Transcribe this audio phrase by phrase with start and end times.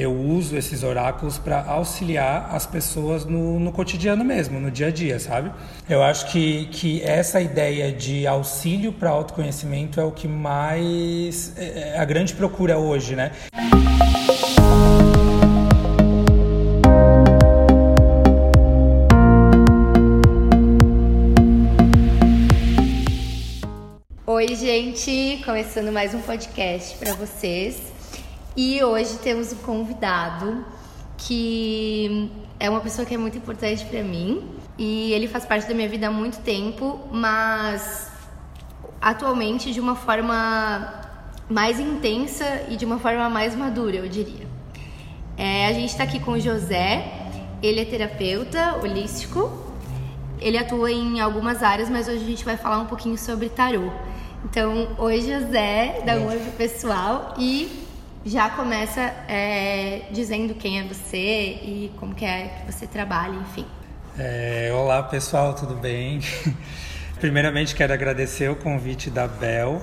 [0.00, 4.90] Eu uso esses oráculos para auxiliar as pessoas no, no cotidiano mesmo, no dia a
[4.92, 5.50] dia, sabe?
[5.90, 11.94] Eu acho que, que essa ideia de auxílio para autoconhecimento é o que mais é,
[11.96, 13.32] é a grande procura hoje, né?
[24.24, 27.97] Oi, gente, começando mais um podcast para vocês.
[28.60, 30.66] E hoje temos um convidado
[31.16, 32.28] que
[32.58, 34.50] é uma pessoa que é muito importante para mim.
[34.76, 38.10] E ele faz parte da minha vida há muito tempo, mas
[39.00, 40.92] atualmente de uma forma
[41.48, 44.48] mais intensa e de uma forma mais madura, eu diria.
[45.36, 47.30] É, a gente está aqui com o José,
[47.62, 49.52] ele é terapeuta holístico,
[50.40, 53.92] ele atua em algumas áreas, mas hoje a gente vai falar um pouquinho sobre tarô.
[54.44, 57.86] Então, oi José, dá um oi pro pessoal e
[58.24, 63.66] já começa é, dizendo quem é você e como que é que você trabalha, enfim.
[64.18, 66.20] É, olá pessoal, tudo bem?
[67.20, 69.82] Primeiramente quero agradecer o convite da Bel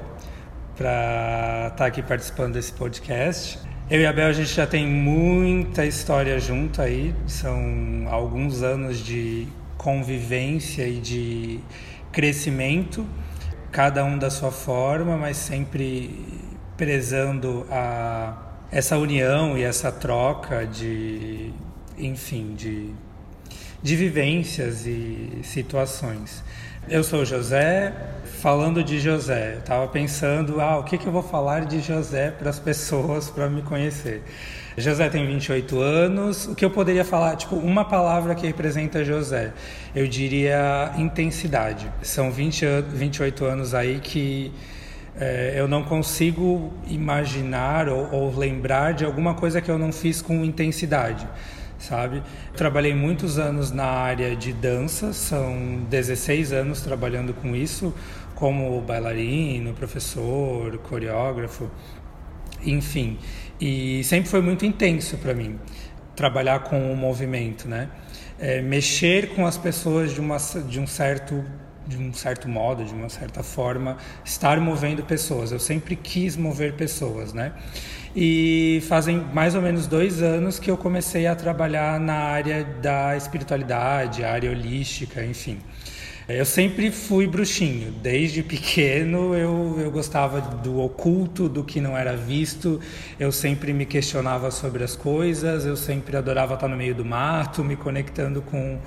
[0.75, 3.59] para estar tá aqui participando desse podcast.
[3.89, 8.99] Eu e a Bel a gente já tem muita história junto aí, são alguns anos
[8.99, 11.59] de convivência e de
[12.11, 13.05] crescimento
[13.75, 16.34] cada um da sua forma, mas sempre
[16.77, 18.37] prezando a
[18.71, 21.51] essa união e essa troca de,
[21.97, 22.89] enfim, de,
[23.81, 26.43] de vivências e situações.
[26.87, 27.93] Eu sou José,
[28.41, 32.49] falando de José, estava pensando, ah, o que, que eu vou falar de José para
[32.49, 34.21] as pessoas para me conhecer.
[34.77, 36.47] José tem 28 anos.
[36.47, 37.37] O que eu poderia falar?
[37.37, 39.53] Tipo, uma palavra que representa José.
[39.95, 41.89] Eu diria intensidade.
[42.01, 44.51] São 20, 28 anos aí que
[45.19, 50.21] é, eu não consigo imaginar ou, ou lembrar de alguma coisa que eu não fiz
[50.21, 51.27] com intensidade
[51.77, 52.23] sabe?
[52.55, 57.93] Trabalhei muitos anos na área de dança, são 16 anos trabalhando com isso,
[58.33, 61.69] como bailarino, professor, coreógrafo,
[62.63, 63.17] enfim.
[63.59, 65.59] E sempre foi muito intenso para mim
[66.15, 67.89] trabalhar com o movimento, né?
[68.37, 70.37] É, mexer com as pessoas de, uma,
[70.67, 71.43] de um certo
[71.87, 75.51] de um certo modo, de uma certa forma, estar movendo pessoas.
[75.51, 77.53] Eu sempre quis mover pessoas, né?
[78.15, 83.15] E fazem mais ou menos dois anos que eu comecei a trabalhar na área da
[83.17, 85.59] espiritualidade, área holística, enfim.
[86.27, 92.17] Eu sempre fui bruxinho, desde pequeno eu, eu gostava do oculto, do que não era
[92.17, 92.79] visto,
[93.19, 97.63] eu sempre me questionava sobre as coisas, eu sempre adorava estar no meio do mato,
[97.63, 98.79] me conectando com,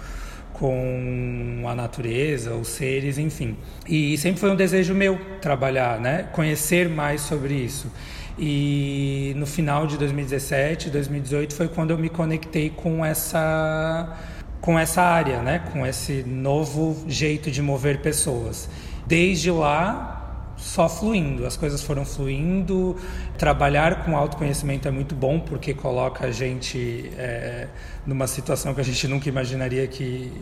[0.58, 3.56] com a natureza, os seres, enfim.
[3.88, 6.28] E sempre foi um desejo meu trabalhar, né?
[6.32, 7.90] conhecer mais sobre isso.
[8.36, 14.16] E no final de 2017, 2018 foi quando eu me conectei com essa
[14.60, 15.62] com essa área, né?
[15.72, 18.68] com esse novo jeito de mover pessoas.
[19.06, 20.17] Desde lá,
[20.58, 22.96] só fluindo, as coisas foram fluindo.
[23.38, 27.68] Trabalhar com autoconhecimento é muito bom porque coloca a gente é,
[28.06, 30.32] numa situação que a gente nunca imaginaria que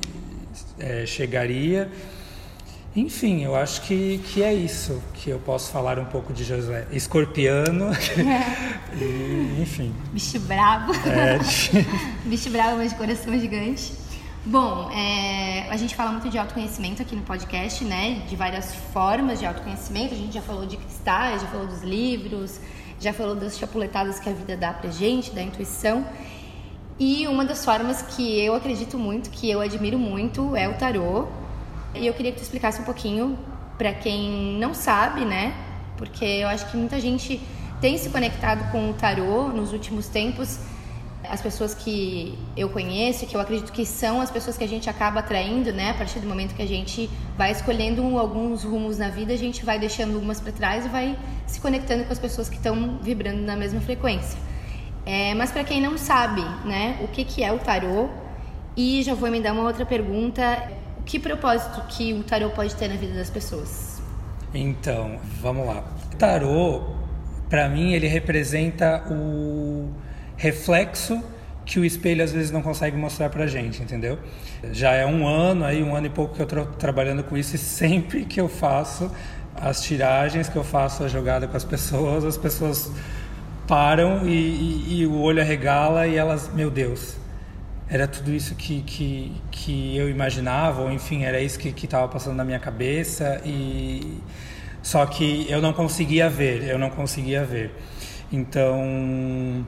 [0.79, 1.91] é, chegaria.
[2.97, 6.87] Enfim, eu acho que, que é isso que eu posso falar um pouco de José.
[6.91, 8.97] Escorpiano, é.
[8.99, 9.95] e, enfim.
[10.15, 10.93] Bicho bravo.
[11.07, 11.39] É.
[12.25, 13.93] Bicho bravo, mas de coração gigante.
[14.49, 18.23] Bom, é, a gente fala muito de autoconhecimento aqui no podcast, né?
[18.29, 20.15] De várias formas de autoconhecimento.
[20.15, 22.61] A gente já falou de cristais, já falou dos livros,
[23.01, 26.07] já falou das chapuletadas que a vida dá pra gente, da intuição.
[26.97, 31.27] E uma das formas que eu acredito muito, que eu admiro muito, é o tarô.
[31.93, 33.37] E eu queria que tu explicasse um pouquinho
[33.77, 35.57] para quem não sabe, né?
[35.97, 37.41] Porque eu acho que muita gente
[37.81, 40.61] tem se conectado com o tarô nos últimos tempos
[41.25, 44.89] as pessoas que eu conheço, que eu acredito que são as pessoas que a gente
[44.89, 45.91] acaba atraindo, né?
[45.91, 49.65] A partir do momento que a gente vai escolhendo alguns rumos na vida, a gente
[49.65, 53.43] vai deixando algumas para trás e vai se conectando com as pessoas que estão vibrando
[53.43, 54.39] na mesma frequência.
[55.05, 58.09] É, mas para quem não sabe, né, o que, que é o tarô?
[58.77, 60.71] E já vou me dar uma outra pergunta:
[61.05, 64.03] que propósito que o tarô pode ter na vida das pessoas?
[64.53, 65.85] Então, vamos lá.
[66.19, 66.83] Tarô,
[67.49, 69.91] para mim, ele representa o
[70.37, 71.23] reflexo
[71.65, 74.19] que o espelho às vezes não consegue mostrar pra gente, entendeu?
[74.73, 77.57] Já é um ano aí, um ano e pouco que eu tô trabalhando com isso
[77.57, 79.11] e sempre que eu faço
[79.55, 82.93] as tiragens, que eu faço a jogada com as pessoas, as pessoas
[83.67, 87.17] param e, e, e o olho arregala e elas, meu Deus,
[87.89, 92.37] era tudo isso que, que, que eu imaginava, ou enfim, era isso que estava passando
[92.37, 94.21] na minha cabeça e
[94.83, 97.75] só que eu não conseguia ver, eu não conseguia ver.
[98.31, 99.67] Então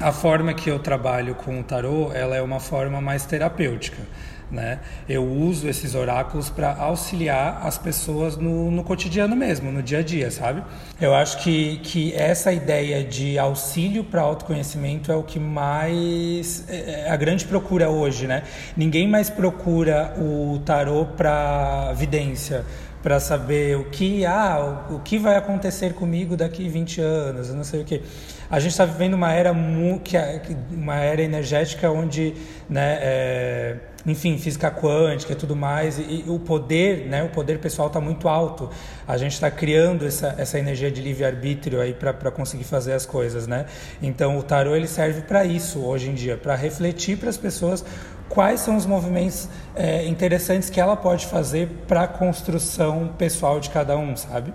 [0.00, 4.02] a forma que eu trabalho com o tarô, ela é uma forma mais terapêutica.
[4.48, 4.78] Né?
[5.08, 10.02] Eu uso esses oráculos para auxiliar as pessoas no, no, cotidiano mesmo, no dia a
[10.02, 10.62] dia, sabe?
[11.00, 17.06] Eu acho que, que essa ideia de auxílio para autoconhecimento é o que mais é,
[17.06, 18.44] é a grande procura hoje, né?
[18.76, 22.64] Ninguém mais procura o tarô para vidência
[23.02, 27.64] para saber o que ah, o, o, que vai acontecer comigo daqui 20 anos, não
[27.64, 28.02] sei o que.
[28.50, 30.40] A gente está vivendo uma era é,
[30.70, 32.34] uma era energética onde,
[32.68, 33.76] né, é,
[34.06, 38.00] enfim, física quântica e tudo mais, e, e o poder, né, o poder pessoal está
[38.00, 38.70] muito alto.
[39.06, 43.04] A gente está criando essa, essa energia de livre arbítrio aí para conseguir fazer as
[43.04, 43.66] coisas, né?
[44.00, 47.84] Então o tarô ele serve para isso hoje em dia, para refletir para as pessoas
[48.28, 53.70] quais são os movimentos é, interessantes que ela pode fazer para a construção pessoal de
[53.70, 54.52] cada um, sabe?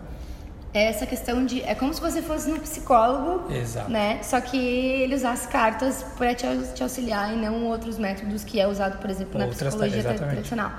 [0.73, 1.61] É essa questão de.
[1.63, 3.89] É como se você fosse um psicólogo, Exato.
[3.89, 4.23] né?
[4.23, 8.65] Só que ele usasse cartas para te, te, auxiliar e não outros métodos que é
[8.65, 10.31] usado, por exemplo, na Outras, psicologia exatamente.
[10.31, 10.71] tradicional.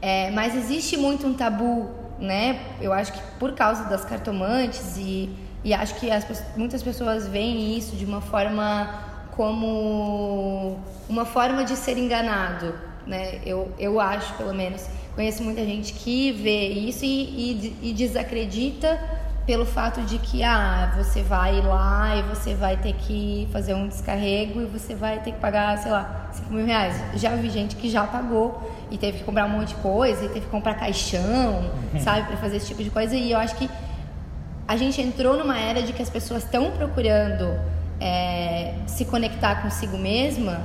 [0.00, 2.58] É, mas existe muito um tabu, né?
[2.80, 5.28] Eu acho que por causa das cartomantes e,
[5.62, 6.24] e acho que as,
[6.56, 10.78] muitas pessoas veem isso de uma forma como
[11.08, 12.74] uma forma de ser enganado,
[13.06, 13.40] né?
[13.44, 14.86] Eu, eu acho, pelo menos.
[15.18, 17.08] Conheço muita gente que vê isso e,
[17.82, 18.96] e, e desacredita
[19.44, 23.88] pelo fato de que ah, você vai lá e você vai ter que fazer um
[23.88, 27.02] descarrego e você vai ter que pagar, sei lá, 5 mil reais.
[27.14, 30.28] Já vi gente que já pagou e teve que comprar um monte de coisa, e
[30.28, 32.00] teve que comprar caixão, uhum.
[32.00, 33.16] sabe, para fazer esse tipo de coisa.
[33.16, 33.68] E eu acho que
[34.68, 37.58] a gente entrou numa era de que as pessoas estão procurando
[38.00, 40.60] é, se conectar consigo mesma.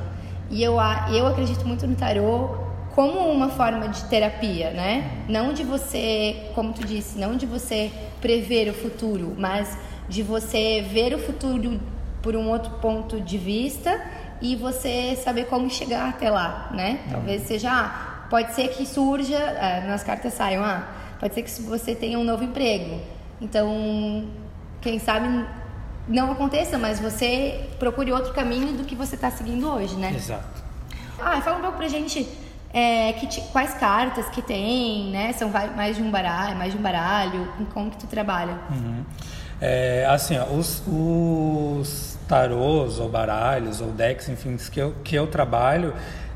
[0.51, 0.75] E eu,
[1.11, 5.25] eu acredito muito no tarô como uma forma de terapia, né?
[5.27, 7.91] Não de você, como tu disse, não de você
[8.21, 9.75] prever o futuro, mas
[10.07, 11.79] de você ver o futuro
[12.21, 13.99] por um outro ponto de vista
[14.39, 16.99] e você saber como chegar até lá, né?
[17.09, 20.87] Talvez seja, ah, pode ser que surja, é, nas cartas saiam, ah,
[21.19, 22.99] pode ser que você tenha um novo emprego.
[23.41, 24.27] Então,
[24.81, 25.27] quem sabe
[26.07, 30.13] não aconteça, mas você procure outro caminho do que você está seguindo hoje, né?
[30.15, 30.61] Exato.
[31.19, 32.27] Ah, fala um pouco pra gente
[32.73, 35.31] é, que, quais cartas que tem, né?
[35.33, 38.57] São mais de um baralho, mais de um baralho, como que tu trabalha?
[38.71, 39.03] Uhum.
[39.61, 45.27] É, assim, ó, os, os tarôs ou baralhos ou decks, enfim, que eu, que eu
[45.27, 45.93] trabalho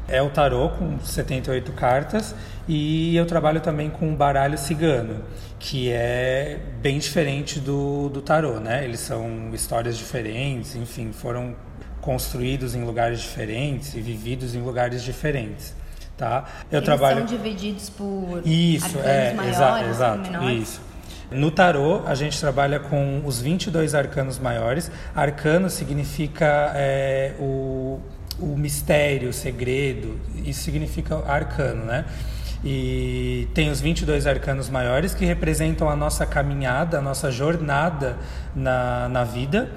[0.07, 2.33] é o tarô com 78 cartas
[2.67, 5.23] e eu trabalho também com o baralho cigano,
[5.59, 8.83] que é bem diferente do, do tarô, né?
[8.85, 11.55] Eles são histórias diferentes, enfim, foram
[11.99, 15.73] construídos em lugares diferentes e vividos em lugares diferentes,
[16.17, 16.45] tá?
[16.71, 17.17] Eu Eles trabalho...
[17.17, 20.81] são divididos por isso, é, maiores, exato, exato, isso.
[21.29, 24.89] No tarô, a gente trabalha com os 22 arcanos maiores.
[25.13, 27.99] Arcano significa é, o,
[28.39, 32.05] o mistério, o segredo, isso significa arcano, né?
[32.63, 38.17] E tem os 22 arcanos maiores que representam a nossa caminhada, a nossa jornada
[38.55, 39.69] na, na vida.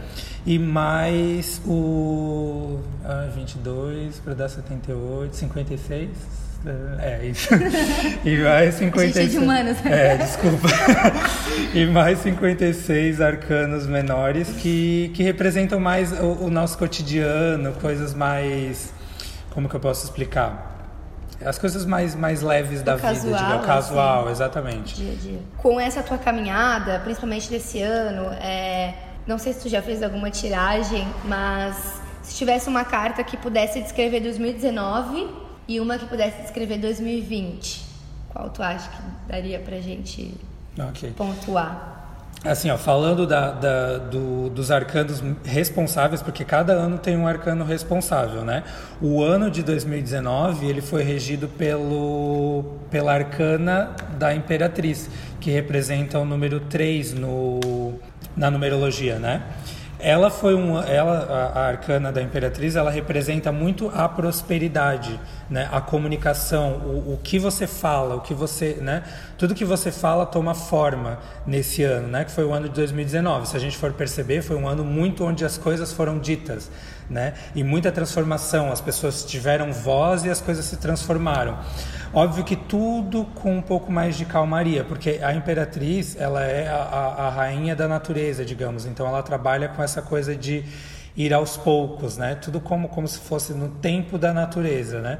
[0.47, 2.79] E mais o.
[3.05, 6.09] Ah, 22 para dar 78, 56.
[6.99, 7.49] É, isso.
[8.25, 9.17] E mais 56.
[9.17, 9.79] A gente é de humanos.
[9.87, 10.69] É, desculpa.
[11.75, 18.93] e mais 56 arcanos menores que, que representam mais o, o nosso cotidiano, coisas mais.
[19.51, 20.69] Como que eu posso explicar?
[21.45, 24.95] as coisas mais, mais leves da casual, vida, digamos, casual, assim, exatamente.
[24.97, 25.39] Dia a dia.
[25.57, 28.93] Com essa tua caminhada, principalmente desse ano, é,
[29.27, 33.81] não sei se tu já fez alguma tiragem, mas se tivesse uma carta que pudesse
[33.81, 35.29] descrever 2019
[35.69, 37.83] e uma que pudesse descrever 2020,
[38.29, 40.35] qual tu acha que daria pra gente
[40.89, 41.11] okay.
[41.11, 41.91] pontuar?
[42.43, 47.67] Assim, ó, falando da, da, do, dos arcanos responsáveis, porque cada ano tem um arcano
[47.67, 48.65] responsável, né?
[48.99, 56.25] O ano de 2019 ele foi regido pelo, pela arcana da Imperatriz, que representa o
[56.25, 57.61] número 3 no,
[58.41, 59.43] na numerologia, né?
[60.03, 65.21] Ela foi um, ela a, a arcana da imperatriz, ela representa muito a prosperidade,
[65.51, 65.69] né?
[65.71, 69.03] A comunicação, o, o que você fala, o que você, né?
[69.37, 72.25] Tudo que você fala toma forma nesse ano, né?
[72.25, 73.47] Que foi o ano de 2019.
[73.47, 76.71] Se a gente for perceber, foi um ano muito onde as coisas foram ditas,
[77.11, 77.35] né?
[77.55, 78.73] E muita transformação.
[78.73, 81.59] As pessoas tiveram voz e as coisas se transformaram.
[82.13, 86.75] Óbvio que tudo com um pouco mais de calmaria, porque a imperatriz ela é a,
[86.75, 88.85] a, rainha da natureza, digamos.
[88.85, 90.65] Então ela trabalha com essa coisa de
[91.17, 92.35] ir aos poucos, né?
[92.35, 95.19] Tudo como como se fosse no tempo da natureza, né?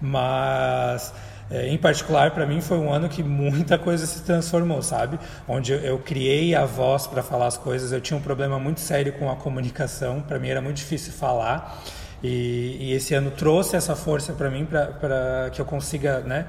[0.00, 1.12] Mas
[1.48, 5.18] É, em particular, para mim foi um ano que muita coisa se transformou, sabe?
[5.46, 7.92] Onde eu criei a voz para falar as coisas.
[7.92, 10.20] Eu tinha um problema muito sério com a comunicação.
[10.22, 11.80] Para mim era muito difícil falar.
[12.22, 16.46] E, e esse ano trouxe essa força para mim, para que eu consiga, né?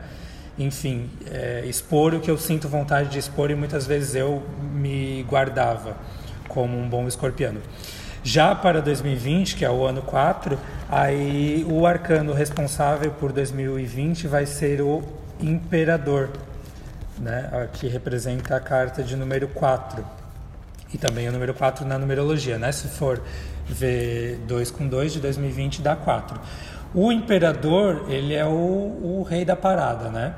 [0.58, 4.42] Enfim, é, expor o que eu sinto vontade de expor e muitas vezes eu
[4.74, 5.96] me guardava
[6.48, 7.62] como um bom escorpiano.
[8.24, 10.58] Já para 2020, que é o ano 4,
[10.90, 15.04] aí o arcano responsável por 2020 vai ser o
[15.40, 16.32] Imperador,
[17.20, 17.70] né?
[17.74, 20.04] que representa a carta de número 4.
[20.94, 22.72] E também o número 4 na numerologia, né?
[22.72, 23.22] Se for
[23.68, 26.40] ver 2 com 2 de 2020 dá 4.
[26.94, 30.36] O imperador, ele é o, o rei da parada, né?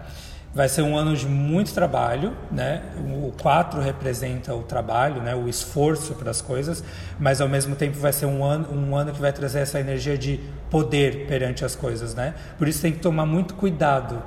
[0.54, 2.82] Vai ser um ano de muito trabalho, né?
[2.98, 5.36] O 4 representa o trabalho, né?
[5.36, 6.84] O esforço para as coisas,
[7.20, 10.18] mas ao mesmo tempo vai ser um ano, um ano que vai trazer essa energia
[10.18, 10.40] de
[10.72, 12.34] poder perante as coisas, né?
[12.58, 14.22] Por isso tem que tomar muito cuidado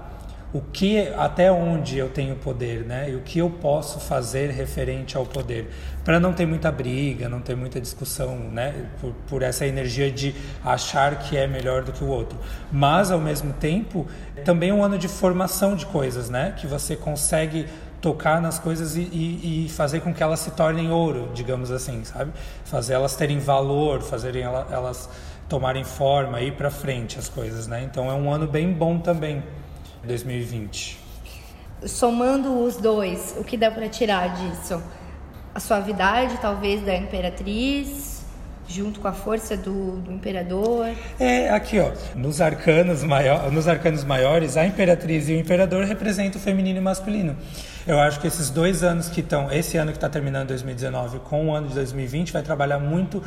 [0.53, 3.11] o que até onde eu tenho poder, né?
[3.11, 5.71] E o que eu posso fazer referente ao poder,
[6.05, 8.75] para não ter muita briga, não ter muita discussão, né?
[9.01, 12.39] Por, por, essa energia de achar que é melhor do que o outro.
[12.71, 14.07] Mas ao mesmo tempo,
[14.45, 16.55] também é um ano de formação de coisas, né?
[16.59, 17.67] Que você consegue
[18.03, 22.05] tocar nas coisas e, e, e, fazer com que elas se tornem ouro, digamos assim,
[22.05, 22.33] sabe?
[22.65, 25.09] Fazer elas terem valor, fazerem elas
[25.49, 27.83] tomarem forma, ir para frente as coisas, né?
[27.85, 29.43] Então é um ano bem bom também.
[30.05, 30.99] 2020?
[31.87, 34.83] Somando os dois, o que dá para tirar disso?
[35.55, 38.25] A suavidade, talvez, da Imperatriz,
[38.69, 40.89] junto com a força do, do Imperador.
[41.19, 46.41] É, aqui, ó, nos arcanos, maior, nos arcanos maiores, a Imperatriz e o Imperador representam
[46.41, 47.37] o feminino e o masculino.
[47.87, 51.49] Eu acho que esses dois anos que estão, esse ano que está terminando 2019 com
[51.49, 53.23] o ano de 2020, vai trabalhar muito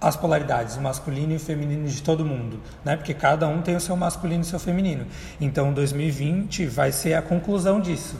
[0.00, 2.96] as polaridades, o masculino e o feminino de todo mundo, né?
[2.96, 5.06] Porque cada um tem o seu masculino e o seu feminino.
[5.40, 8.16] Então, 2020 vai ser a conclusão disso.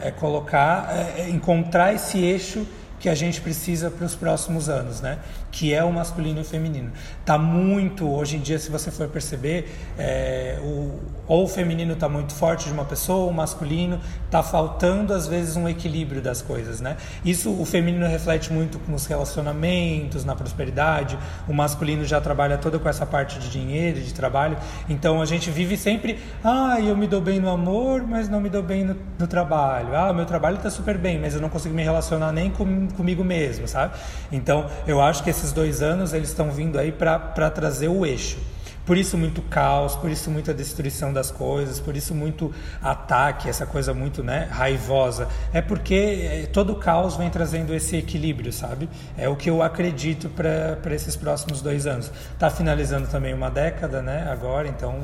[0.00, 2.66] É colocar, é, é encontrar esse eixo
[3.00, 5.18] que a gente precisa para os próximos anos, né?
[5.56, 6.92] Que é o masculino e o feminino.
[7.24, 12.10] Tá muito hoje em dia, se você for perceber, é, o, ou o feminino está
[12.10, 16.82] muito forte de uma pessoa, o masculino está faltando às vezes um equilíbrio das coisas,
[16.82, 16.98] né?
[17.24, 21.18] Isso o feminino reflete muito nos relacionamentos, na prosperidade.
[21.48, 24.58] O masculino já trabalha toda com essa parte de dinheiro, de trabalho.
[24.90, 28.50] Então a gente vive sempre, ah, eu me dou bem no amor, mas não me
[28.50, 29.96] dou bem no, no trabalho.
[29.96, 33.24] Ah, meu trabalho está super bem, mas eu não consigo me relacionar nem com, comigo
[33.24, 33.94] mesmo, sabe?
[34.30, 38.38] Então eu acho que esses dois anos eles estão vindo aí para trazer o eixo.
[38.86, 43.66] Por isso muito caos, por isso muita destruição das coisas, por isso muito ataque, essa
[43.66, 45.26] coisa muito né, raivosa.
[45.52, 48.88] É porque eh, todo caos vem trazendo esse equilíbrio, sabe?
[49.18, 52.12] É o que eu acredito para esses próximos dois anos.
[52.32, 54.28] Está finalizando também uma década, né?
[54.30, 54.94] Agora, então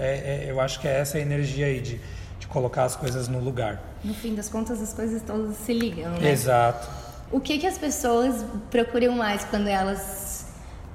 [0.00, 2.00] é, é, eu acho que é essa energia aí de,
[2.40, 3.80] de colocar as coisas no lugar.
[4.02, 6.28] No fim das contas, as coisas todas se ligam, né?
[6.32, 7.07] Exato.
[7.30, 10.46] O que, que as pessoas procuram mais quando elas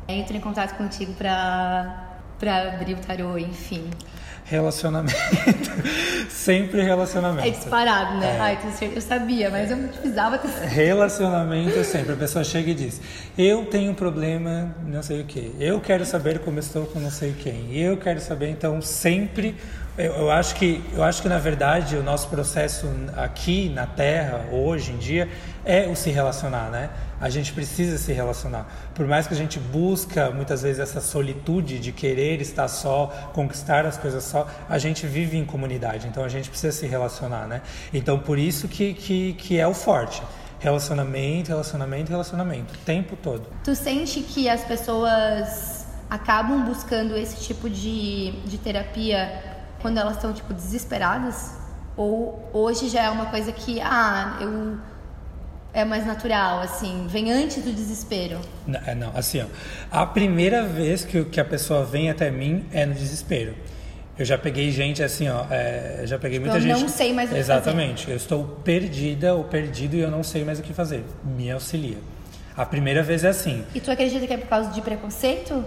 [0.08, 2.08] entram em contato contigo para
[2.74, 3.90] abrir o tarô, enfim?
[4.46, 5.14] Relacionamento.
[6.30, 7.48] Sempre relacionamento.
[7.48, 8.36] É disparado, né?
[8.36, 8.40] É.
[8.40, 8.60] Ai,
[8.94, 12.14] eu sabia, mas eu precisava ter Relacionamento sempre.
[12.14, 13.00] A pessoa chega e diz:
[13.38, 15.56] Eu tenho um problema, não sei o que.
[15.58, 17.74] Eu quero saber como estou com não sei quem.
[17.74, 19.56] Eu quero saber, então, sempre.
[19.98, 24.48] Eu, eu, acho que, eu acho que, na verdade, o nosso processo aqui na Terra,
[24.52, 25.30] hoje em dia,
[25.64, 26.90] é o se relacionar, né?
[27.24, 28.68] A gente precisa se relacionar.
[28.94, 33.86] Por mais que a gente busca muitas vezes essa solitude de querer estar só, conquistar
[33.86, 37.62] as coisas só, a gente vive em comunidade, então a gente precisa se relacionar, né?
[37.94, 40.22] Então por isso que, que, que é o forte.
[40.60, 43.48] Relacionamento, relacionamento, relacionamento, o tempo todo.
[43.64, 49.42] Tu sente que as pessoas acabam buscando esse tipo de, de terapia
[49.82, 51.54] quando elas estão, tipo, desesperadas?
[51.96, 54.78] Ou hoje já é uma coisa que, ah, eu
[55.74, 58.40] é mais natural, assim, vem antes do desespero?
[58.68, 59.46] Não, é, não assim, ó,
[59.92, 63.56] a primeira vez que, que a pessoa vem até mim é no desespero.
[64.18, 66.72] Eu já peguei gente assim, ó, é, já peguei muita eu gente.
[66.74, 68.12] Eu não sei mais o que Exatamente.
[68.12, 71.04] Eu estou perdida ou perdido e eu não sei mais o que fazer.
[71.24, 71.98] Me auxilia.
[72.56, 73.66] A primeira vez é assim.
[73.74, 75.66] E tu acredita que é por causa de preconceito?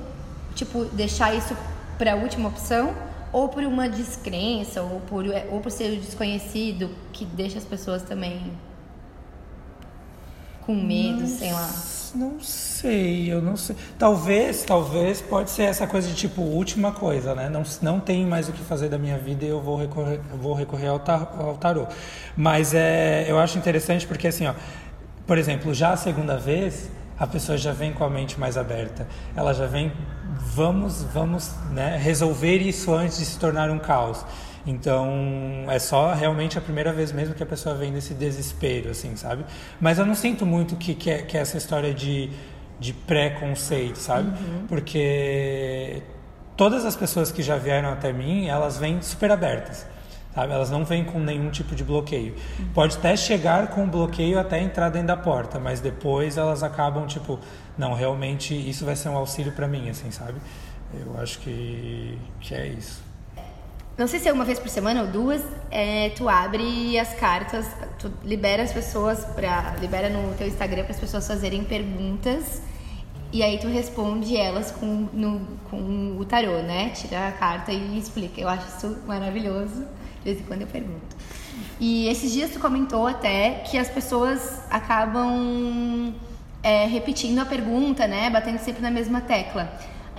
[0.54, 1.56] Tipo, deixar isso
[1.98, 2.94] para a última opção?
[3.32, 8.52] Ou por uma descrença, ou por, ou por ser desconhecido, que deixa as pessoas também
[10.66, 11.70] com medo, não, sei lá?
[12.14, 13.76] Não sei, eu não sei.
[13.99, 17.49] Talvez, talvez pode ser essa coisa de tipo última coisa, né?
[17.49, 20.54] Não, não tem mais o que fazer da minha vida e eu vou recorrer, vou
[20.54, 21.87] recorrer ao, tar, ao tarô.
[22.37, 24.54] Mas é, eu acho interessante porque assim, ó,
[25.25, 29.06] por exemplo, já a segunda vez a pessoa já vem com a mente mais aberta.
[29.35, 29.92] Ela já vem,
[30.54, 34.25] vamos, vamos né, resolver isso antes de se tornar um caos.
[34.66, 39.14] Então, é só realmente a primeira vez mesmo que a pessoa vem desse desespero, assim,
[39.14, 39.44] sabe?
[39.80, 42.30] Mas eu não sinto muito que, que, é, que é essa história de,
[42.80, 44.28] de preconceito, sabe?
[44.28, 44.66] Uhum.
[44.66, 46.02] Porque
[46.56, 49.87] todas as pessoas que já vieram até mim, elas vêm super abertas.
[50.35, 50.52] Sabe?
[50.52, 52.35] Elas não vêm com nenhum tipo de bloqueio.
[52.58, 52.66] Uhum.
[52.75, 57.38] Pode até chegar com bloqueio até entrar dentro da porta, mas depois elas acabam tipo,
[57.78, 60.38] não, realmente isso vai ser um auxílio para mim, assim, sabe?
[60.92, 63.05] Eu acho que, que é isso
[63.98, 67.66] não sei se é uma vez por semana ou duas, é, tu abre as cartas,
[67.98, 72.60] tu libera as pessoas para libera no teu Instagram para as pessoas fazerem perguntas
[73.32, 76.90] e aí tu responde elas com, no, com o tarô, né?
[76.90, 78.40] Tira a carta e explica.
[78.40, 79.84] Eu acho isso maravilhoso.
[80.24, 81.16] De vez em quando eu pergunto.
[81.78, 86.14] E esses dias tu comentou até que as pessoas acabam
[86.62, 88.30] é, repetindo a pergunta, né?
[88.30, 89.70] Batendo sempre na mesma tecla.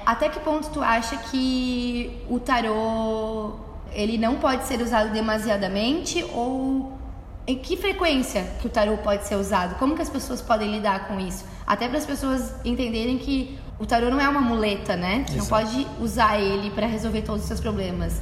[0.05, 6.97] Até que ponto tu acha que o tarô ele não pode ser usado demasiadamente ou
[7.45, 9.75] em que frequência que o tarô pode ser usado?
[9.75, 11.45] Como que as pessoas podem lidar com isso?
[11.65, 15.23] Até para as pessoas entenderem que o tarô não é uma muleta, né?
[15.27, 18.21] Você não pode usar ele para resolver todos os seus problemas.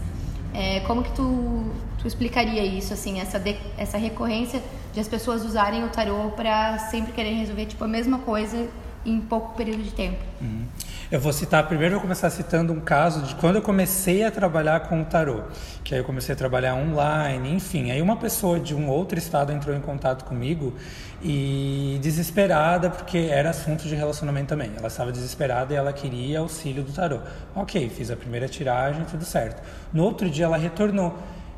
[0.53, 4.62] É, como que tu, tu explicaria isso, assim, essa, de, essa recorrência
[4.93, 8.67] de as pessoas usarem o tarô para sempre querer resolver tipo a mesma coisa
[9.05, 10.24] em pouco período de tempo?
[10.39, 10.65] Uhum.
[11.12, 14.31] Eu vou citar, primeiro eu vou começar citando um caso de quando eu comecei a
[14.31, 15.43] trabalhar com o tarô,
[15.83, 17.91] que aí eu comecei a trabalhar online, enfim.
[17.91, 20.74] Aí uma pessoa de um outro estado entrou em contato comigo
[21.21, 24.71] e desesperada, porque era assunto de relacionamento também.
[24.75, 27.19] Ela estava desesperada e ela queria auxílio do tarô.
[27.55, 29.62] Ok, fiz a primeira tiragem, tudo certo.
[29.93, 31.15] No outro dia ela retornou.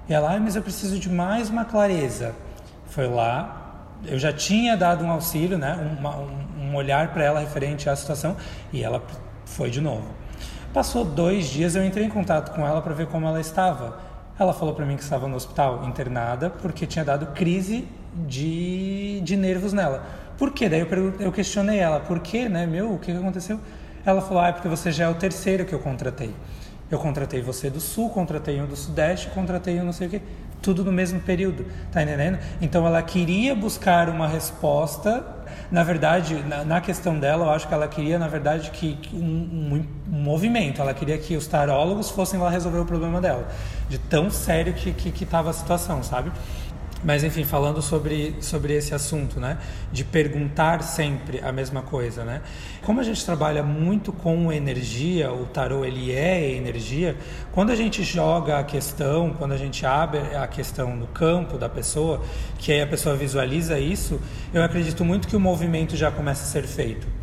[0.10, 2.36] E ela, ah, mas eu preciso de mais uma clareza.
[2.88, 7.90] Foi lá, eu já tinha dado um auxílio, né, um, um olhar para ela referente
[7.90, 8.36] à situação,
[8.74, 9.02] e ela
[9.48, 10.08] foi de novo.
[10.74, 14.00] Passou dois dias, eu entrei em contato com ela para ver como ela estava.
[14.38, 19.36] Ela falou para mim que estava no hospital internada porque tinha dado crise de, de
[19.36, 20.06] nervos nela.
[20.38, 20.70] Por quê?
[20.70, 22.68] Daí eu, eu questionei ela, por quê, né?
[22.68, 23.60] Meu, o que aconteceu?
[24.06, 26.34] Ela falou, ah, é porque você já é o terceiro que eu contratei.
[26.92, 30.22] Eu contratei você do sul, contratei um do sudeste, contratei um não sei o quê.
[30.62, 32.38] Tudo no mesmo período, tá entendendo?
[32.62, 35.37] Então ela queria buscar uma resposta
[35.72, 39.16] na verdade, na, na, questão dela, eu acho que ela queria, na verdade, que, que
[39.16, 40.82] um, um, um, movimento.
[40.82, 43.48] Ela queria que os tarólogos fossem lá resolver o problema dela,
[43.90, 46.32] de tão sério que que estava a situação, sabe?
[47.04, 49.60] Mas enfim, falando sobre, sobre esse assunto, né?
[49.92, 52.42] De perguntar sempre a mesma coisa, né?
[52.82, 57.16] Como a gente trabalha muito com energia, o tarô ele é energia,
[57.52, 61.70] quando a gente joga a questão, quando a gente abre a questão no campo da
[61.70, 62.22] pessoa,
[62.58, 64.20] que aí a pessoa visualiza isso,
[64.52, 67.17] eu acredito muito que o movimento já começa a ser feito.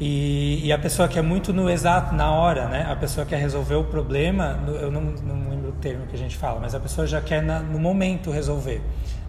[0.00, 2.86] E, e, a pessoa que é muito no exato, na hora, né?
[2.90, 6.36] A pessoa quer resolver o problema, eu não, não lembro o termo que a gente
[6.36, 8.82] fala, mas a pessoa já quer na, no momento resolver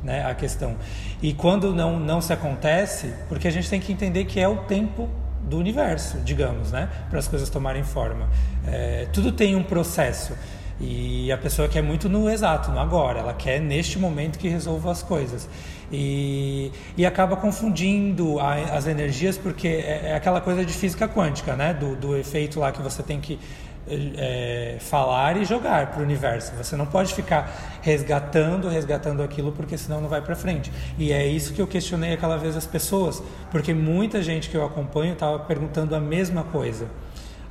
[0.03, 0.75] né, a questão.
[1.21, 4.57] E quando não, não se acontece, porque a gente tem que entender que é o
[4.57, 5.07] tempo
[5.41, 8.27] do universo, digamos, né, para as coisas tomarem forma.
[8.65, 10.33] É, tudo tem um processo.
[10.79, 13.19] E a pessoa quer muito no exato, no agora.
[13.19, 15.47] Ela quer neste momento que resolva as coisas.
[15.91, 21.55] E, e acaba confundindo a, as energias, porque é, é, aquela coisa de física quântica,
[21.55, 21.73] né?
[21.73, 23.39] Do, do efeito lá que você tem que
[23.87, 26.53] é, falar e jogar para o universo.
[26.55, 30.71] Você não pode ficar resgatando, resgatando aquilo, porque senão não vai para frente.
[30.97, 34.65] E é isso que eu questionei aquela vez as pessoas, porque muita gente que eu
[34.65, 36.87] acompanho estava perguntando a mesma coisa.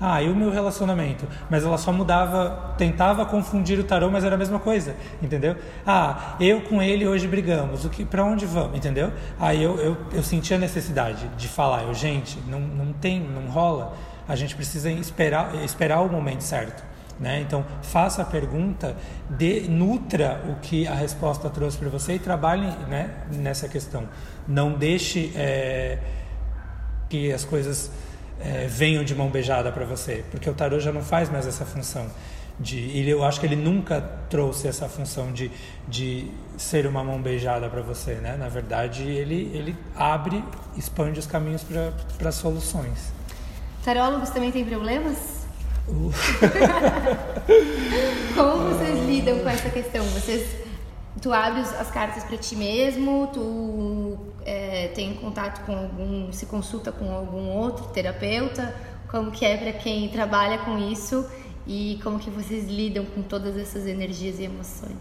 [0.01, 1.27] Ah, e o meu relacionamento?
[1.49, 5.57] Mas ela só mudava, tentava confundir o tarô, mas era a mesma coisa, entendeu?
[5.87, 9.13] Ah, eu com ele hoje brigamos, o que, para onde vamos, entendeu?
[9.39, 13.49] Aí eu, eu, eu senti a necessidade de falar, eu, gente, não, não tem, não
[13.49, 13.95] rola
[14.27, 16.83] a gente precisa esperar, esperar o momento certo.
[17.21, 17.41] Né?
[17.41, 18.97] Então, faça a pergunta,
[19.31, 24.09] de, nutra o que a resposta trouxe para você e trabalhe né, nessa questão.
[24.49, 25.99] Não deixe é,
[27.09, 27.91] que as coisas
[28.45, 31.65] é, venham de mão beijada para você, porque o tarô já não faz mais essa
[31.65, 32.07] função.
[32.61, 35.51] De, eu acho que ele nunca trouxe essa função de,
[35.89, 38.15] de ser uma mão beijada para você.
[38.15, 38.37] Né?
[38.39, 40.45] Na verdade, ele, ele abre,
[40.77, 41.67] expande os caminhos
[42.17, 43.13] para soluções.
[43.85, 45.19] Tarólogos também têm problemas?
[45.89, 46.13] Uh.
[48.35, 50.05] Como vocês lidam com essa questão?
[50.05, 50.64] Vocês,
[51.21, 53.29] tu abre as cartas para ti mesmo?
[53.33, 58.75] Tu é, tem contato com algum, se consulta com algum outro terapeuta?
[59.09, 61.27] Como que é para quem trabalha com isso?
[61.67, 64.97] E como que vocês lidam com todas essas energias e emoções?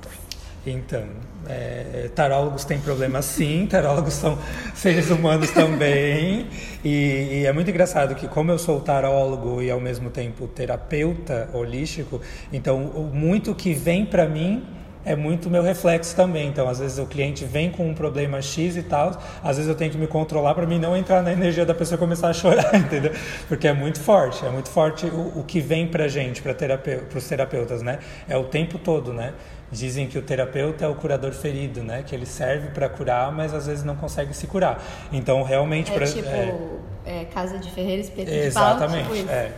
[0.65, 1.03] Então,
[1.45, 4.37] é, tarólogos têm problemas sim, tarólogos são
[4.73, 6.47] seres humanos também.
[6.85, 11.49] E, e, é muito engraçado que, como eu sou tarólogo e ao mesmo tempo terapeuta
[11.53, 12.21] holístico,
[12.51, 12.79] então
[13.13, 14.63] muito que vem para mim
[15.05, 16.47] é muito meu reflexo também.
[16.47, 19.11] Então, às vezes o cliente vem com um problema X e tal,
[19.43, 21.95] às vezes eu tenho que me controlar para mim não entrar na energia da pessoa
[21.97, 23.11] e começar a chorar, entendeu?
[23.47, 27.03] Porque é muito forte, é muito forte o, o que vem pra gente, para terapeu
[27.13, 27.99] os terapeutas, né?
[28.27, 29.33] É o tempo todo, né?
[29.71, 32.03] Dizem que o terapeuta é o curador ferido, né?
[32.05, 34.83] Que ele serve para curar, mas às vezes não consegue se curar.
[35.11, 35.91] Então, realmente...
[35.91, 36.55] É pra, tipo é...
[37.05, 39.51] É, Casa de Ferreira, Espeto de Exatamente, pau, tipo é.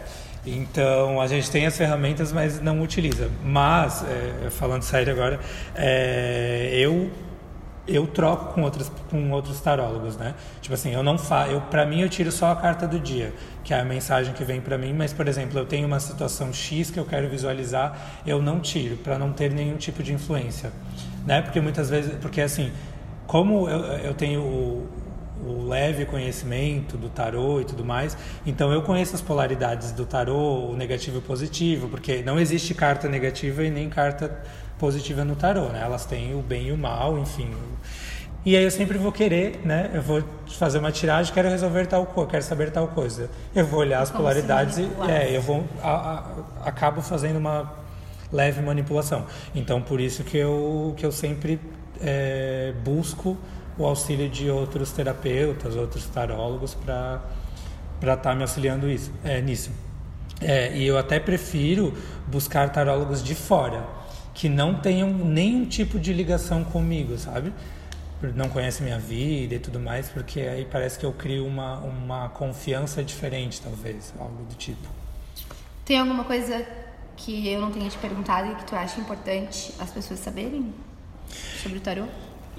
[0.46, 3.30] Então a gente tem as ferramentas, mas não utiliza.
[3.44, 5.40] Mas, é, falando sério agora,
[5.76, 7.10] é, eu
[7.88, 10.34] eu troco com outros com outros tarólogos, né?
[10.62, 13.32] Tipo assim, eu não faço, eu para mim eu tiro só a carta do dia,
[13.64, 16.52] que é a mensagem que vem para mim, mas por exemplo, eu tenho uma situação
[16.52, 20.72] X que eu quero visualizar, eu não tiro para não ter nenhum tipo de influência,
[21.26, 21.42] né?
[21.42, 22.72] Porque muitas vezes, porque assim,
[23.28, 24.90] como eu, eu tenho o,
[25.44, 28.18] o leve conhecimento do tarô e tudo mais.
[28.46, 32.74] Então eu conheço as polaridades do tarô, o negativo e o positivo, porque não existe
[32.74, 34.44] carta negativa e nem carta
[34.78, 35.82] positiva no tarô, né?
[35.84, 37.50] Elas têm o bem e o mal, enfim.
[38.46, 39.90] E aí eu sempre vou querer, né?
[39.92, 43.30] Eu vou fazer uma tiragem, quero resolver tal coisa, quero saber tal coisa.
[43.56, 47.74] Eu vou olhar as Como polaridades e é, eu vou a, a, acabo fazendo uma
[48.32, 49.26] leve manipulação.
[49.56, 51.60] Então por isso que eu que eu sempre
[52.00, 53.36] é, busco
[53.78, 57.22] o auxílio de outros terapeutas, outros tarólogos para
[58.00, 59.72] estar tá me auxiliando isso, é, nisso.
[60.42, 61.94] É, e eu até prefiro
[62.28, 63.88] buscar tarólogos de fora,
[64.34, 67.54] que não tenham nenhum tipo de ligação comigo, sabe?
[68.34, 72.30] Não conhecem minha vida e tudo mais, porque aí parece que eu crio uma, uma
[72.30, 74.88] confiança diferente, talvez, algo do tipo.
[75.86, 76.66] Tem alguma coisa
[77.16, 80.74] que eu não tenha te perguntado e que tu acha importante as pessoas saberem
[81.62, 82.06] sobre o tarô?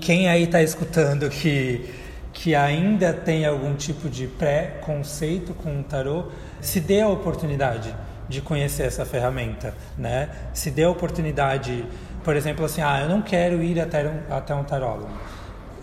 [0.01, 1.89] Quem aí está escutando que,
[2.33, 6.27] que ainda tem algum tipo de pré-conceito com o tarô,
[6.61, 7.95] se dê a oportunidade
[8.29, 10.29] de conhecer essa ferramenta, né?
[10.53, 11.85] Se dê a oportunidade,
[12.25, 15.11] por exemplo, assim, ah, eu não quero ir até um, até um tarólogo.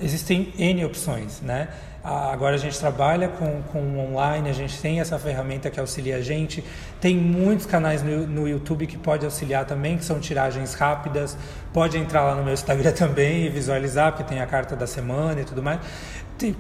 [0.02, 1.70] Existem N opções, né?
[2.04, 6.22] Agora a gente trabalha com, com online, a gente tem essa ferramenta que auxilia a
[6.22, 6.62] gente.
[7.00, 11.38] Tem muitos canais no, no YouTube que pode auxiliar também, que são tiragens rápidas.
[11.72, 15.40] Pode entrar lá no meu Instagram também e visualizar, porque tem a carta da semana
[15.40, 15.80] e tudo mais.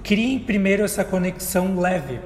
[0.01, 2.21] Criem primeiro essa conexão leve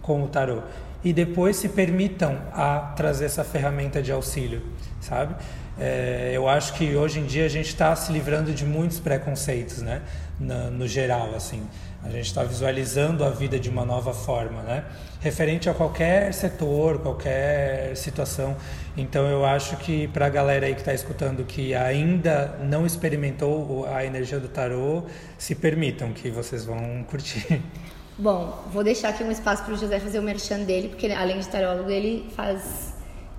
[0.00, 0.62] com o tarô
[1.04, 4.62] e depois se permitam a trazer essa ferramenta de auxílio,
[5.00, 5.34] sabe?
[5.78, 9.82] É, eu acho que hoje em dia a gente está se livrando de muitos preconceitos,
[9.82, 10.02] né?
[10.38, 11.66] No, no geral, assim.
[12.04, 14.84] A gente está visualizando a vida de uma nova forma, né?
[15.20, 18.56] Referente a qualquer setor, qualquer situação.
[18.96, 23.86] Então eu acho que para a galera aí que está escutando que ainda não experimentou
[23.86, 25.04] a energia do tarô,
[25.38, 27.62] se permitam que vocês vão curtir.
[28.18, 31.38] Bom, vou deixar aqui um espaço para o José fazer o merchan dele, porque além
[31.38, 32.94] de tarólogo ele faz,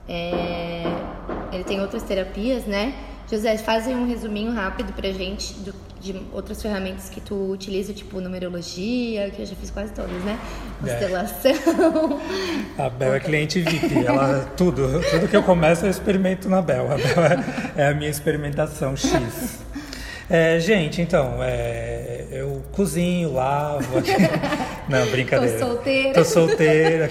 [0.08, 0.84] é,
[1.52, 2.94] ele tem outras terapias, né?
[3.34, 8.22] José, faz um resuminho rápido pra gente do, de outras ferramentas que tu utiliza, tipo
[8.22, 10.38] numerologia, que eu já fiz quase todas, né?
[10.80, 12.22] Constelação.
[12.78, 12.84] É.
[12.84, 16.92] A Bel é cliente VIP, ela tudo, tudo que eu começo eu experimento na Bel.
[16.92, 17.26] A Bel
[17.76, 19.64] é, é a minha experimentação X.
[20.30, 23.98] É, gente, então, é, eu cozinho, lavo.
[23.98, 24.12] Aqui.
[24.88, 25.58] Não, brincadeira.
[25.58, 26.14] Tô solteira.
[26.14, 27.10] Tô solteira.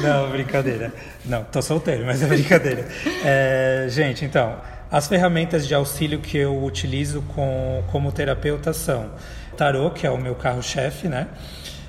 [0.00, 0.92] Não, brincadeira.
[1.24, 2.86] Não, tô solteiro, mas é brincadeira.
[3.24, 4.56] É, gente, então,
[4.90, 9.10] as ferramentas de auxílio que eu utilizo com, como terapeuta são
[9.56, 11.28] tarô, que é o meu carro-chefe, né?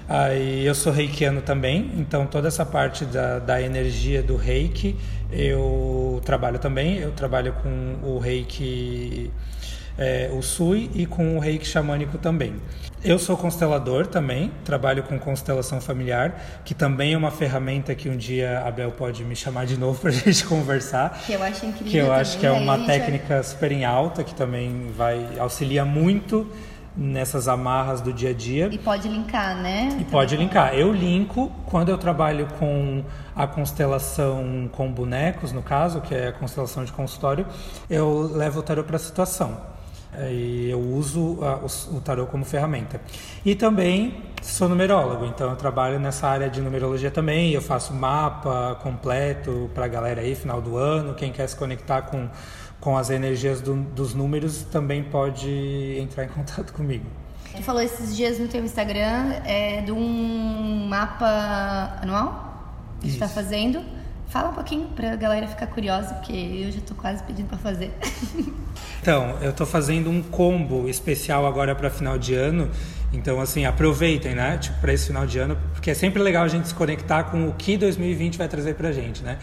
[0.08, 4.96] Aí eu sou reikiano também, então toda essa parte da, da energia do reiki
[5.32, 6.98] eu trabalho também.
[6.98, 9.32] Eu trabalho com o reiki,
[9.98, 12.56] é, o sui e com o reiki xamânico também.
[13.04, 18.18] Eu sou constelador também, trabalho com constelação familiar, que também é uma ferramenta que um
[18.18, 21.18] dia a Bel pode me chamar de novo para a gente conversar.
[21.26, 21.92] Que eu acho incrível.
[21.92, 23.44] Que eu também, acho que é uma técnica vai...
[23.44, 26.46] super em alta, que também vai auxilia muito
[26.96, 28.68] nessas amarras do dia a dia.
[28.70, 29.98] E pode linkar, né?
[30.02, 30.74] E pode linkar.
[30.74, 36.34] Eu linko quando eu trabalho com a constelação com bonecos, no caso, que é a
[36.34, 37.46] constelação de consultório,
[37.90, 39.69] eu levo o tarot para a situação.
[40.14, 43.00] É, e eu uso a, o, o tarô como ferramenta.
[43.46, 47.52] E também sou numerólogo, então eu trabalho nessa área de numerologia também.
[47.52, 51.14] Eu faço mapa completo para a galera aí, final do ano.
[51.14, 52.28] Quem quer se conectar com,
[52.80, 57.06] com as energias do, dos números também pode entrar em contato comigo.
[57.56, 63.99] Tu falou esses dias no teu Instagram é, de um mapa anual que está fazendo.
[64.30, 67.92] Fala um pouquinho pra galera ficar curiosa, porque eu já tô quase pedindo para fazer.
[69.02, 72.70] Então, eu tô fazendo um combo especial agora para final de ano.
[73.14, 74.58] Então, assim, aproveitem, né?
[74.58, 77.48] Tipo, para esse final de ano, porque é sempre legal a gente se conectar com
[77.48, 79.38] o que 2020 vai trazer pra gente, né?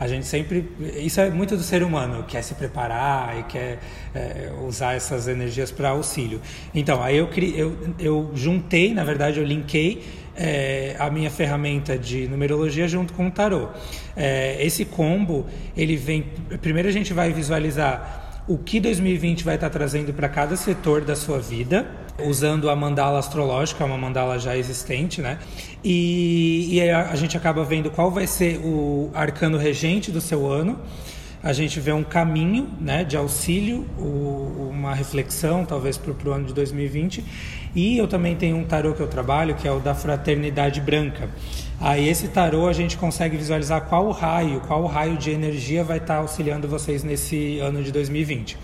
[0.00, 3.80] a gente sempre isso é muito do ser humano quer se preparar e quer
[4.14, 6.40] é, usar essas energias para auxílio
[6.72, 10.04] então aí eu, eu eu juntei na verdade eu linkei
[10.38, 13.68] é, a minha ferramenta de numerologia junto com o tarô
[14.16, 15.46] é, esse combo
[15.76, 16.24] ele vem
[16.62, 21.14] primeiro a gente vai visualizar o que 2020 vai estar trazendo para cada setor da
[21.14, 21.86] sua vida
[22.24, 25.38] usando a mandala astrológica, uma mandala já existente, né?
[25.84, 30.50] E, e a, a gente acaba vendo qual vai ser o arcano regente do seu
[30.50, 30.78] ano.
[31.42, 36.52] A gente vê um caminho né, de auxílio, uma reflexão, talvez, para o ano de
[36.52, 37.24] 2020.
[37.74, 41.28] E eu também tenho um tarô que eu trabalho, que é o da Fraternidade Branca.
[41.80, 46.16] Aí esse tarô a gente consegue visualizar qual raio, qual raio de energia vai estar
[46.16, 48.58] auxiliando vocês nesse ano de 2020.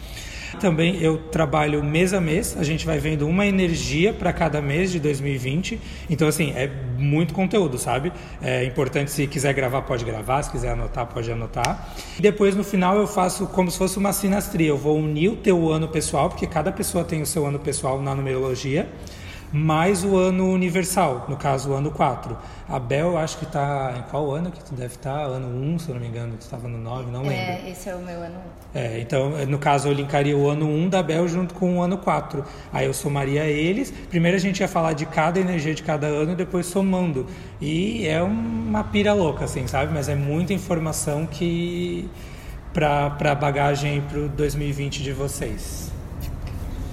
[0.54, 4.90] Também eu trabalho mês a mês, a gente vai vendo uma energia para cada mês
[4.90, 5.80] de 2020.
[6.08, 8.12] Então, assim, é muito conteúdo, sabe?
[8.42, 11.94] É importante, se quiser gravar, pode gravar, se quiser anotar, pode anotar.
[12.18, 14.68] E depois, no final, eu faço como se fosse uma sinastria.
[14.68, 18.00] Eu vou unir o teu ano pessoal, porque cada pessoa tem o seu ano pessoal
[18.00, 18.88] na numerologia
[19.54, 22.36] mais o ano universal, no caso o ano 4.
[22.68, 25.14] A Bel, acho que está em qual ano que tu deve estar?
[25.14, 25.22] Tá?
[25.26, 27.36] Ano 1, se eu não me engano, tu estava no 9, não lembro.
[27.36, 28.34] É, esse é o meu ano
[28.74, 28.78] 1.
[28.78, 31.98] É, então, no caso, eu linkaria o ano 1 da Bel junto com o ano
[31.98, 32.44] 4.
[32.72, 33.92] Aí eu somaria eles.
[34.10, 37.24] Primeiro a gente ia falar de cada energia de cada ano, depois somando.
[37.60, 39.94] E é uma pira louca, assim, sabe?
[39.94, 42.10] Mas é muita informação que
[42.72, 45.92] para a bagagem para o 2020 de vocês.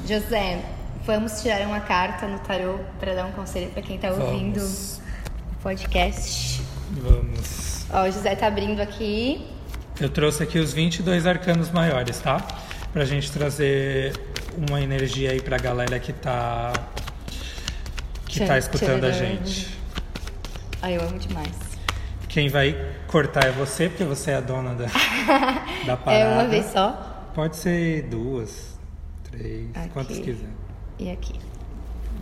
[0.07, 0.61] José,
[1.05, 5.55] Vamos tirar uma carta no tarô para dar um conselho para quem está ouvindo o
[5.63, 6.61] podcast.
[6.91, 7.87] Vamos.
[7.91, 9.43] Ó, o José tá abrindo aqui.
[9.99, 12.45] Eu trouxe aqui os 22 arcanos maiores, tá?
[12.93, 14.13] Pra gente trazer
[14.55, 16.71] uma energia aí pra galera que tá
[18.27, 19.75] que tá escutando a gente.
[20.83, 21.55] Ai, eu amo demais.
[22.29, 24.85] Quem vai cortar é você, porque você é a dona da,
[25.85, 26.23] da parada.
[26.23, 27.31] É uma vez só?
[27.33, 28.77] Pode ser duas,
[29.31, 29.89] três, aqui.
[29.89, 30.60] quantas quiser
[31.01, 31.33] e aqui.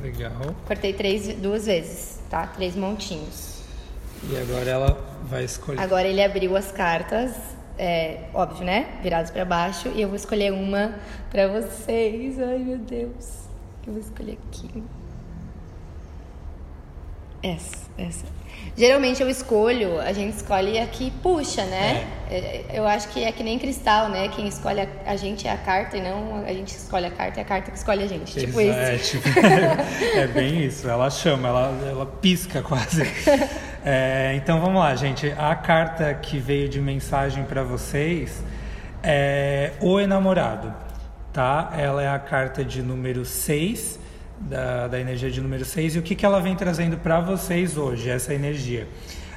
[0.01, 0.55] Legal.
[0.65, 2.47] Cortei três, duas vezes, tá?
[2.47, 3.61] Três montinhos.
[4.23, 5.79] E agora ela vai escolher.
[5.81, 7.33] Agora ele abriu as cartas,
[7.77, 8.99] é, óbvio, né?
[9.03, 9.89] Viradas para baixo.
[9.95, 10.95] E eu vou escolher uma
[11.29, 12.39] para vocês.
[12.39, 13.43] Ai, meu Deus.
[13.85, 14.83] Eu vou escolher aqui.
[17.43, 18.25] Essa, essa.
[18.79, 22.07] Geralmente eu escolho, a gente escolhe a que puxa, né?
[22.29, 22.37] É.
[22.37, 22.65] é.
[22.73, 24.29] Eu acho que é que nem cristal, né?
[24.29, 27.41] Quem escolhe a, a, gente é a carta e não a gente escolhe a carta,
[27.41, 28.39] é a carta que escolhe a gente.
[28.39, 28.71] Tipo isso.
[28.71, 29.27] É, tipo,
[30.15, 30.87] é, bem isso.
[30.87, 33.03] Ela chama, ela, ela pisca quase.
[33.83, 35.33] É, então vamos lá, gente.
[35.37, 38.43] A carta que veio de mensagem para vocês
[39.03, 40.73] é O Enamorado,
[41.33, 41.73] tá?
[41.77, 43.99] Ela é a carta de número 6
[44.39, 47.77] da, da energia de número 6 e o que, que ela vem trazendo para vocês
[47.77, 48.87] hoje, essa energia.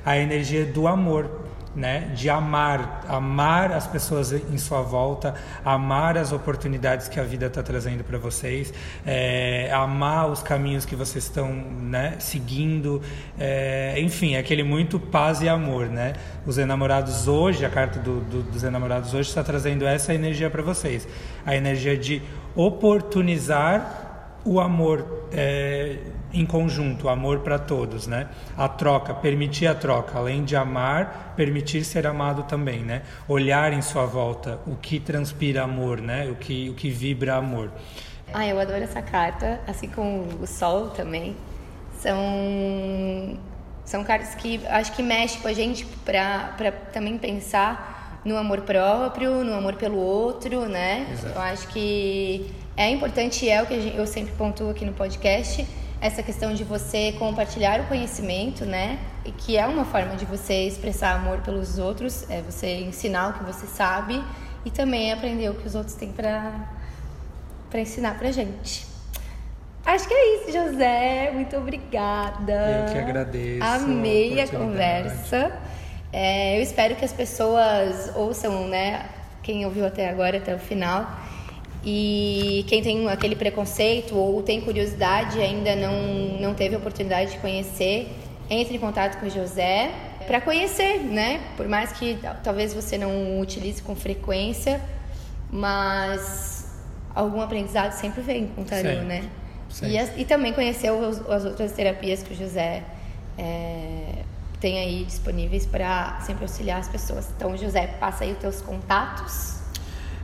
[0.05, 1.31] A energia do amor,
[1.75, 2.11] né?
[2.15, 5.35] de amar, amar as pessoas em sua volta,
[5.65, 8.73] amar as oportunidades que a vida está trazendo para vocês,
[9.07, 13.01] é, amar os caminhos que vocês estão né, seguindo,
[13.39, 15.87] é, enfim, aquele muito paz e amor.
[15.87, 16.15] Né?
[16.47, 20.63] Os enamorados hoje, a carta do, do, dos enamorados hoje está trazendo essa energia para
[20.63, 21.09] vocês,
[21.47, 22.23] a energia de
[22.55, 24.12] oportunizar
[24.45, 25.99] o amor é,
[26.33, 28.29] em conjunto, o amor para todos, né?
[28.57, 33.03] A troca, permitir a troca, além de amar, permitir ser amado também, né?
[33.29, 36.29] Olhar em sua volta o que transpira amor, né?
[36.31, 37.71] O que o que vibra amor.
[38.33, 41.37] Ah, eu adoro essa carta, assim como o sol também.
[41.99, 43.39] São
[43.85, 49.45] são cartas que acho que mexem com a gente para também pensar no amor próprio,
[49.45, 51.09] no amor pelo outro, né?
[51.13, 51.35] Exato.
[51.35, 55.67] Eu acho que é importante, é o que eu sempre pontuo aqui no podcast,
[56.01, 58.99] essa questão de você compartilhar o conhecimento, né?
[59.25, 63.33] E que é uma forma de você expressar amor pelos outros, é você ensinar o
[63.35, 64.23] que você sabe
[64.65, 66.53] e também aprender o que os outros têm para
[67.71, 68.87] para ensinar pra gente.
[69.85, 71.31] Acho que é isso, José.
[71.33, 72.53] Muito obrigada.
[72.53, 73.65] Eu que agradeço.
[73.65, 75.53] Amei a, a conversa.
[76.13, 79.09] É, eu espero que as pessoas ouçam, né?
[79.43, 81.22] Quem ouviu até agora, até o final
[81.85, 87.33] e quem tem aquele preconceito ou tem curiosidade e ainda não, não teve a oportunidade
[87.33, 88.09] de conhecer,
[88.49, 89.91] entre em contato com o José
[90.27, 91.41] para conhecer, né?
[91.57, 94.81] Por mais que talvez você não utilize com frequência,
[95.51, 96.73] mas
[97.15, 99.29] algum aprendizado sempre vem com o tarô, né?
[99.83, 102.83] E, e, também conhecer os, as outras terapias que o José
[103.39, 104.23] é,
[104.61, 107.29] tem aí disponíveis para sempre auxiliar as pessoas.
[107.35, 109.62] Então, José, passa aí os teus contatos.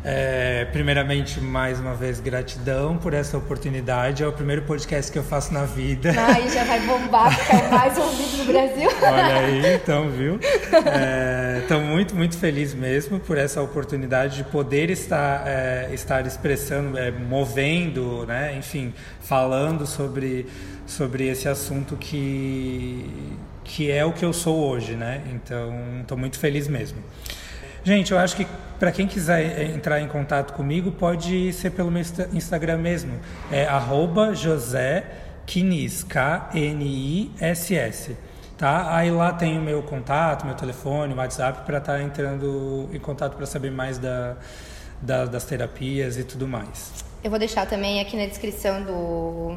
[0.05, 4.23] É, primeiramente, mais uma vez, gratidão por essa oportunidade.
[4.23, 6.11] É o primeiro podcast que eu faço na vida.
[6.35, 8.91] Aí já vai bombar, porque é o mais ouvido no Brasil.
[9.03, 10.39] Olha aí, então, viu?
[11.61, 16.97] Estou é, muito, muito feliz mesmo por essa oportunidade de poder estar, é, estar expressando,
[16.97, 18.55] é, movendo, né?
[18.57, 20.47] enfim, falando sobre,
[20.87, 23.35] sobre esse assunto que,
[23.65, 25.23] que é o que eu sou hoje, né?
[25.33, 26.99] Então, estou muito feliz mesmo.
[27.85, 28.47] Gente, eu acho que
[28.79, 33.19] para quem quiser entrar em contato comigo, pode ser pelo meu Instagram mesmo.
[33.51, 35.05] É arroba José
[35.47, 36.57] Kinis, K-N-I-S-S.
[38.57, 38.95] Tá?
[38.95, 42.99] Aí lá tem o meu contato, meu telefone, o WhatsApp, para estar tá entrando em
[42.99, 44.37] contato para saber mais da,
[45.01, 46.93] da, das terapias e tudo mais.
[47.23, 49.57] Eu vou deixar também aqui na descrição do,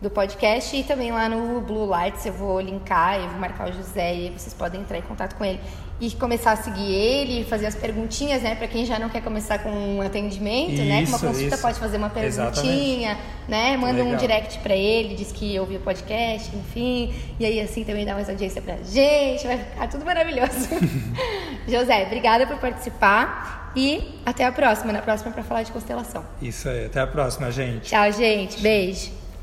[0.00, 3.72] do podcast e também lá no Blue Lights eu vou linkar, eu vou marcar o
[3.72, 5.60] José e vocês podem entrar em contato com ele
[6.00, 8.54] e começar a seguir ele, fazer as perguntinhas, né?
[8.54, 11.02] Para quem já não quer começar com um atendimento, isso, né?
[11.02, 11.62] Com uma consulta isso.
[11.62, 13.46] pode fazer uma perguntinha, Exatamente.
[13.46, 13.76] né?
[13.76, 14.14] Manda Legal.
[14.14, 17.14] um direct para ele, diz que ouviu o podcast, enfim.
[17.38, 20.70] E aí assim também dá mais audiência pra gente, vai ficar tudo maravilhoso.
[21.68, 26.24] José, obrigada por participar e até a próxima, na próxima para falar de constelação.
[26.40, 27.90] Isso aí, até a próxima, gente.
[27.90, 28.58] Tchau, gente.
[28.62, 29.19] Beijo.